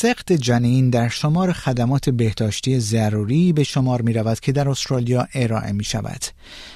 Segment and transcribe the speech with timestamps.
[0.00, 5.72] سخت جنین در شمار خدمات بهداشتی ضروری به شمار می رود که در استرالیا ارائه
[5.72, 6.24] می شود.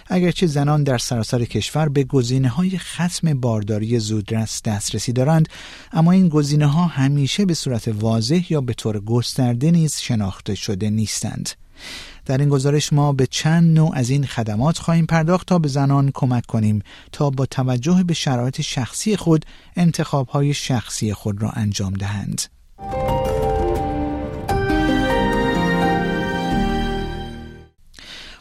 [0.07, 5.49] اگرچه زنان در سراسر کشور به گزینه های ختم بارداری زودرس دسترسی دارند
[5.93, 10.91] اما این گزینه ها همیشه به صورت واضح یا به طور گسترده نیز شناخته شده
[10.91, 11.51] نیستند.
[12.27, 16.11] در این گزارش ما به چند نوع از این خدمات خواهیم پرداخت تا به زنان
[16.15, 16.83] کمک کنیم
[17.13, 19.47] تا با توجه به شرایط شخصی خود
[19.77, 22.43] انتخاب های شخصی خود را انجام دهند.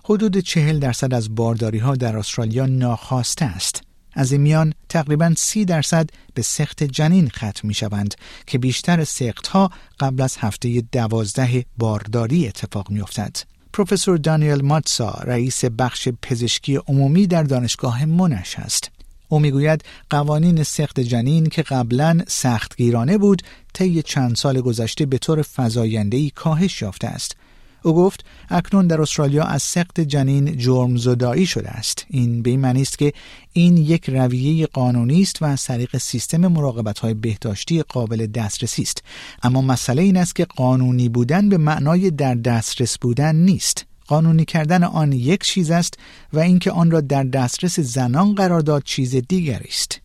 [0.03, 3.81] حدود چهل درصد از بارداری ها در استرالیا ناخواسته است.
[4.13, 8.15] از این میان تقریبا سی درصد به سخت جنین ختم می شوند
[8.47, 9.69] که بیشتر سخت ها
[9.99, 13.37] قبل از هفته دوازده بارداری اتفاق می افتد.
[13.73, 18.91] پروفسور دانیل ماتسا رئیس بخش پزشکی عمومی در دانشگاه منش است.
[19.31, 23.41] او می‌گوید قوانین سخت جنین که قبلا سختگیرانه بود
[23.73, 27.35] طی چند سال گذشته به طور فزاینده‌ای کاهش یافته است.
[27.83, 32.05] او گفت اکنون در استرالیا از سخت جنین جرم زدایی شده است.
[32.09, 33.13] این به این معنی است که
[33.53, 39.03] این یک رویه قانونی است و از طریق سیستم مراقبت های بهداشتی قابل دسترسی است.
[39.43, 43.90] اما مسئله این است که قانونی بودن به معنای در دسترس بودن نیست.
[44.07, 45.99] قانونی کردن آن یک چیز است
[46.33, 50.01] و اینکه آن را در دسترس زنان قرار داد چیز دیگری است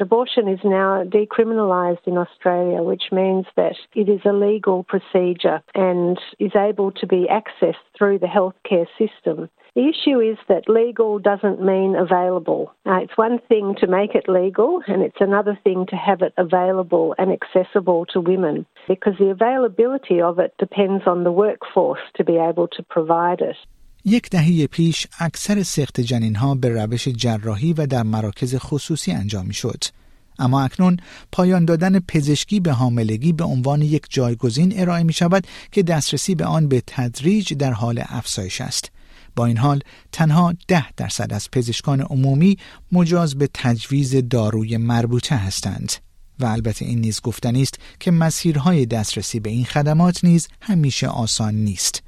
[0.00, 6.18] Abortion is now decriminalised in Australia, which means that it is a legal procedure and
[6.38, 9.50] is able to be accessed through the healthcare system.
[9.74, 12.72] The issue is that legal doesn't mean available.
[12.84, 16.32] Uh, it's one thing to make it legal, and it's another thing to have it
[16.36, 22.22] available and accessible to women because the availability of it depends on the workforce to
[22.30, 23.58] be able to provide it.
[24.04, 29.46] یک دهه پیش اکثر سخت جنین ها به روش جراحی و در مراکز خصوصی انجام
[29.46, 29.84] می شد.
[30.38, 30.96] اما اکنون
[31.32, 36.44] پایان دادن پزشکی به حاملگی به عنوان یک جایگزین ارائه می شود که دسترسی به
[36.44, 38.92] آن به تدریج در حال افزایش است.
[39.36, 39.80] با این حال
[40.12, 42.56] تنها ده درصد از پزشکان عمومی
[42.92, 46.09] مجاز به تجویز داروی مربوطه هستند.
[46.40, 51.54] و البته این نیز گفتنی است که مسیرهای دسترسی به این خدمات نیز همیشه آسان
[51.54, 52.02] نیست.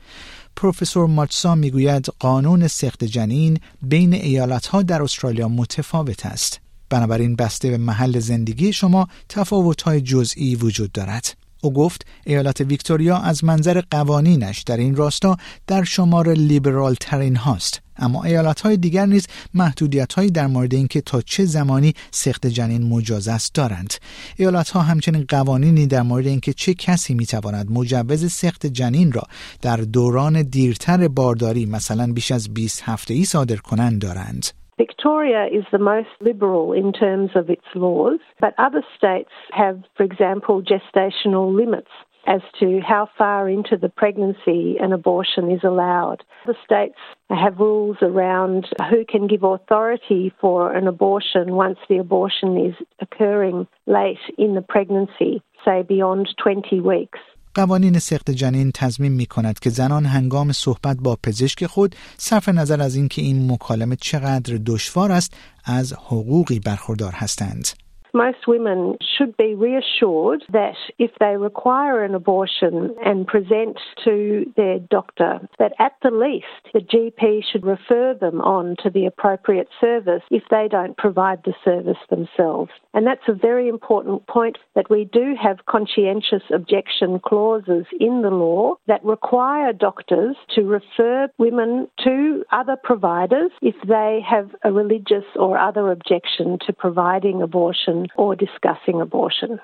[0.56, 6.60] پروفسور ماتسا می‌گوید قانون سخت جنین بین ایالتها در استرالیا متفاوت است.
[6.88, 11.41] بنابراین بسته به محل زندگی شما تفاوت‌های جزئی وجود دارد.
[11.65, 15.37] او گفت ایالت ویکتوریا از منظر قوانینش در این راستا
[15.67, 17.81] در شمار لیبرال ترین هاست.
[17.97, 22.83] اما ایالت های دیگر نیز محدودیت هایی در مورد اینکه تا چه زمانی سخت جنین
[22.83, 23.95] مجاز است دارند.
[24.37, 29.23] ایالت ها همچنین قوانینی در مورد اینکه چه کسی می تواند مجوز سخت جنین را
[29.61, 34.62] در دوران دیرتر بارداری مثلا بیش از 20 هفته ای صادر کنند دارند.
[34.87, 40.03] Victoria is the most liberal in terms of its laws, but other states have, for
[40.03, 41.93] example, gestational limits
[42.26, 46.25] as to how far into the pregnancy an abortion is allowed.
[46.47, 46.98] The states
[47.31, 53.69] have rules around who can give authority for an abortion once the abortion is occurring
[53.87, 57.20] late in the pregnancy, say beyond 20 weeks.
[57.54, 62.80] قوانین سخت جنین تضمین می کند که زنان هنگام صحبت با پزشک خود صرف نظر
[62.80, 65.32] از اینکه این مکالمه چقدر دشوار است
[65.64, 67.68] از حقوقی برخوردار هستند.
[68.15, 74.78] Most women should be reassured that if they require an abortion and present to their
[74.78, 80.23] doctor, that at the least the GP should refer them on to the appropriate service
[80.31, 82.71] if they don't provide the service themselves.
[82.93, 88.31] And that's a very important point that we do have conscientious objection clauses in the
[88.31, 95.25] law that require doctors to refer women to other providers if they have a religious
[95.37, 99.58] or other objection to providing abortion or discussing abortion.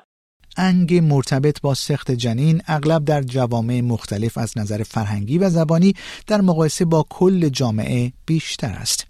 [0.56, 5.94] انگ مرتبط با سخت جنین اغلب در جوامع مختلف از نظر فرهنگی و زبانی
[6.26, 9.06] در مقایسه با کل جامعه بیشتر است.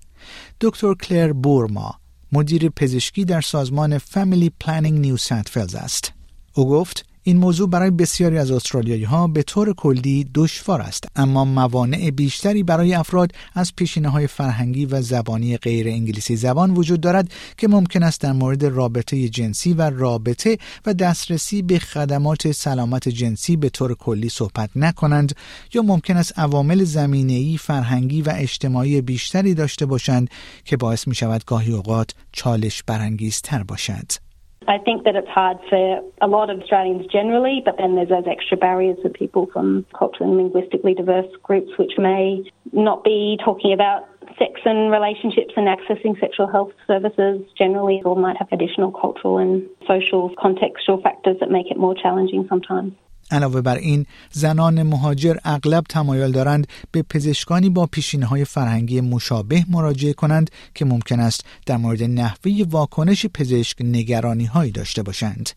[0.61, 1.95] دکتر کلر بورما
[2.33, 6.13] مدیر پزشکی در سازمان فامیلی پلانینگ نیو سنت است.
[6.55, 11.45] او گفت این موضوع برای بسیاری از استرالیایی ها به طور کلی دشوار است اما
[11.45, 17.33] موانع بیشتری برای افراد از پیشینه های فرهنگی و زبانی غیر انگلیسی زبان وجود دارد
[17.57, 23.57] که ممکن است در مورد رابطه جنسی و رابطه و دسترسی به خدمات سلامت جنسی
[23.57, 25.35] به طور کلی صحبت نکنند
[25.75, 30.31] یا ممکن است عوامل زمینه‌ای فرهنگی و اجتماعی بیشتری داشته باشند
[30.65, 34.28] که باعث می شود گاهی اوقات چالش برانگیزتر باشد.
[34.69, 38.27] I think that it's hard for a lot of Australians generally, but then there's those
[38.27, 43.73] extra barriers for people from culturally and linguistically diverse groups which may not be talking
[43.73, 44.07] about
[44.39, 49.67] sex and relationships and accessing sexual health services generally, or might have additional cultural and
[49.87, 52.93] social contextual factors that make it more challenging sometimes.
[53.31, 59.65] علاوه بر این زنان مهاجر اغلب تمایل دارند به پزشکانی با پیشینه های فرهنگی مشابه
[59.69, 65.51] مراجعه کنند که ممکن است در مورد نحوه واکنش پزشک نگرانی هایی داشته باشند.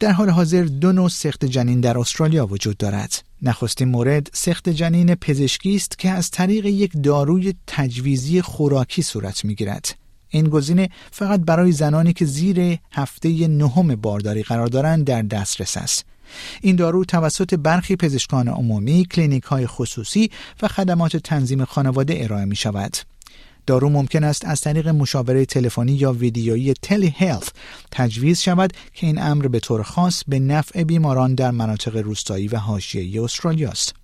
[0.00, 3.22] در حال حاضر دو نوع سخت جنین در استرالیا وجود دارد.
[3.42, 9.54] نخستین مورد سخت جنین پزشکی است که از طریق یک داروی تجویزی خوراکی صورت می
[9.54, 9.94] گیرد.
[10.28, 16.04] این گزینه فقط برای زنانی که زیر هفته نهم بارداری قرار دارند در دسترس است.
[16.60, 20.30] این دارو توسط برخی پزشکان عمومی، کلینیک های خصوصی
[20.62, 22.96] و خدمات تنظیم خانواده ارائه می شود.
[23.66, 27.52] دارو ممکن است از طریق مشاوره تلفنی یا ویدیویی تلی هلت
[27.90, 32.56] تجویز شود که این امر به طور خاص به نفع بیماران در مناطق روستایی و
[32.56, 33.94] حاشیه‌ای استرالیا است.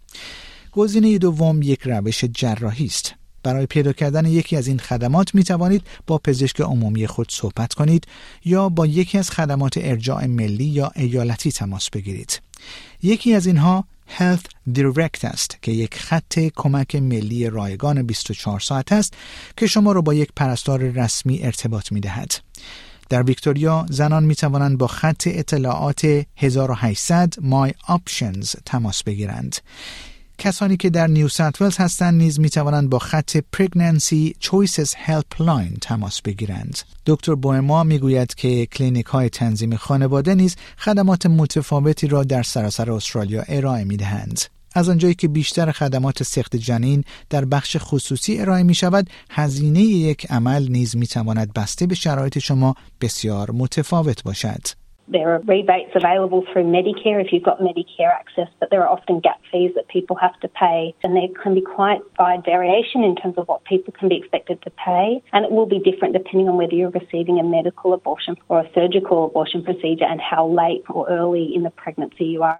[0.72, 3.14] گزینه دوم یک روش جراحی است.
[3.42, 8.06] برای پیدا کردن یکی از این خدمات می توانید با پزشک عمومی خود صحبت کنید
[8.44, 12.40] یا با یکی از خدمات ارجاع ملی یا ایالتی تماس بگیرید.
[13.02, 13.84] یکی از اینها
[14.18, 19.14] Health Direct است که یک خط کمک ملی رایگان 24 ساعت است
[19.56, 22.34] که شما را با یک پرستار رسمی ارتباط می دهد.
[23.08, 29.56] در ویکتوریا زنان می توانند با خط اطلاعات 1800 My Options تماس بگیرند.
[30.40, 35.78] کسانی که در نیو ساوت ولز هستند نیز می توانند با خط Pregnancy Choices Helpline
[35.80, 36.78] تماس بگیرند.
[37.06, 42.92] دکتر بوئما می گوید که کلینیک های تنظیم خانواده نیز خدمات متفاوتی را در سراسر
[42.92, 44.40] استرالیا ارائه می دهند.
[44.74, 50.26] از آنجایی که بیشتر خدمات سخت جنین در بخش خصوصی ارائه می شود، هزینه یک
[50.30, 54.79] عمل نیز می تواند بسته به شرایط شما بسیار متفاوت باشد.
[55.09, 59.19] There are rebates available through Medicare if you've got Medicare access, but there are often
[59.19, 63.15] gap fees that people have to pay, and there can be quite wide variation in
[63.15, 66.47] terms of what people can be expected to pay, and it will be different depending
[66.49, 70.83] on whether you're receiving a medical abortion or a surgical abortion procedure and how late
[70.89, 72.59] or early in the pregnancy you are.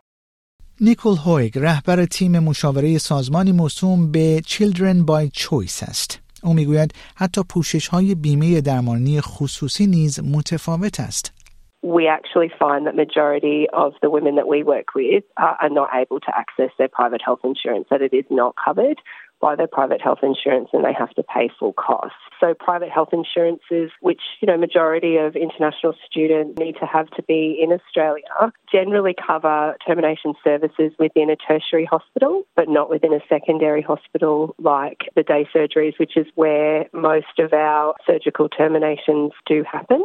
[0.82, 6.22] نیکول هویگ رهبر تیم مشاوره سازمانی موسوم به Children by Choice است.
[6.44, 11.39] او میگوید حتی پوشش های بیمه درمانی خصوصی نیز متفاوت است.
[11.83, 15.89] we actually find that majority of the women that we work with are, are, not
[15.95, 19.01] able to access their private health insurance, that it is not covered
[19.41, 22.17] by their private health insurance and they have to pay full costs.
[22.41, 27.23] So private health insurances, which, you know, majority of international students need to have to
[27.23, 28.25] be in Australia,
[28.71, 35.09] generally cover termination services within a tertiary hospital, but not within a secondary hospital like
[35.17, 40.05] the day surgeries, which is where most of our surgical terminations do happen.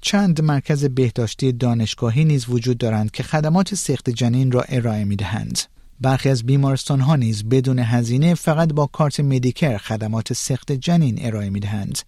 [0.00, 5.58] چند مرکز بهداشتی دانشگاهی نیز وجود دارند که خدمات سخت جنین را ارائه می دهند.
[6.00, 11.50] برخی از بیمارستان ها نیز بدون هزینه فقط با کارت Medicare خدمات سقط جنین ارائه
[11.50, 11.98] می دهند.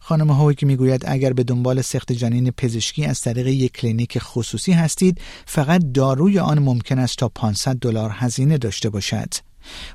[0.00, 4.72] خانم هویک می گوید اگر به دنبال سقط جنین پزشکی از طریق یک کلینیک خصوصی
[4.72, 9.34] هستید فقط داروی آن ممکن است تا 500 دلار هزینه داشته باشد.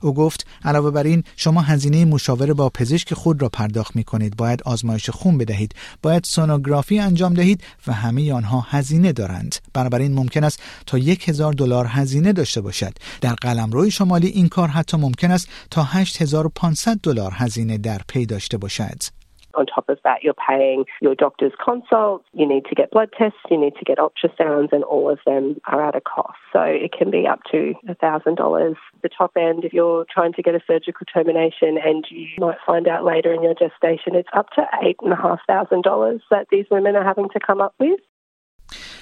[0.01, 4.37] او گفت علاوه بر این شما هزینه مشاوره با پزشک خود را پرداخت می کنید
[4.37, 5.75] باید آزمایش خون بدهید.
[6.01, 9.55] باید سونوگرافی انجام دهید و همه آنها هزینه دارند.
[9.73, 12.93] بنابراین ممکن است تا یک هزار دلار هزینه داشته باشد.
[13.21, 18.57] در قلمروی شمالی این کار حتی ممکن است تا 8500 دلار هزینه در پی داشته
[18.57, 19.18] باشد.
[19.59, 23.39] On top of that, you're paying your doctor's consults, you need to get blood tests,
[23.51, 26.37] you need to get ultrasounds, and all of them are at a cost.
[26.53, 28.75] So it can be up to $1,000.
[29.03, 32.87] The top end, if you're trying to get a surgical termination and you might find
[32.87, 34.61] out later in your gestation, it's up to
[35.03, 37.99] $8,500 that these women are having to come up with.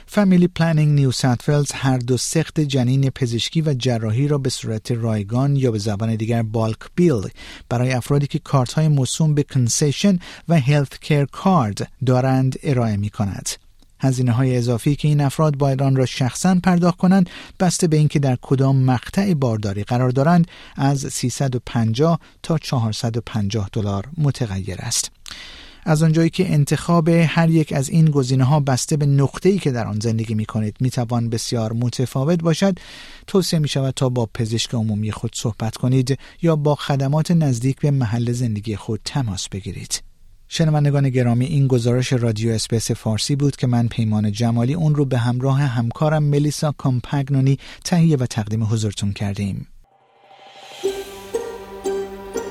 [0.10, 5.56] Family Planning New South هر دو سقط جنین پزشکی و جراحی را به صورت رایگان
[5.56, 7.30] یا به زبان دیگر bulk bill
[7.70, 13.10] برای افرادی که کارت های موسوم به concession و health care card دارند ارائه می
[13.10, 13.50] کند.
[14.00, 18.20] هزینه های اضافی که این افراد باید آن را شخصا پرداخت کنند بسته به اینکه
[18.20, 25.12] در کدام مقطع بارداری قرار دارند از 350 تا 450 دلار متغیر است.
[25.88, 29.72] از آنجایی که انتخاب هر یک از این گزینه ها بسته به نقطه ای که
[29.72, 32.80] در آن زندگی می کنید می توان بسیار متفاوت باشد
[33.28, 37.92] توصیه می شود تا با پزشک عمومی خود صحبت کنید یا با خدمات نزدیک به
[37.92, 40.04] محل زندگی خود تماس بگیرید
[40.48, 45.18] شنوندگان گرامی این گزارش رادیو اسپیس فارسی بود که من پیمان جمالی اون رو به
[45.18, 49.68] همراه همکارم ملیسا کامپگنونی تهیه و تقدیم حضورتون کردیم.